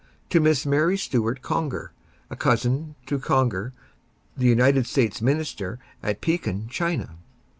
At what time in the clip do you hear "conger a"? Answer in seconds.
1.43-2.35